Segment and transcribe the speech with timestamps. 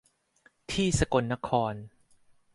[0.71, 1.73] ที่สกลนคร